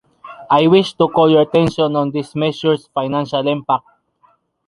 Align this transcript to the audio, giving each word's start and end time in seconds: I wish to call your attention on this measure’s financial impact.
I 0.49 0.65
wish 0.65 0.93
to 0.95 1.07
call 1.09 1.29
your 1.29 1.43
attention 1.43 1.95
on 1.95 2.09
this 2.09 2.33
measure’s 2.35 2.87
financial 2.91 3.47
impact. 3.47 3.85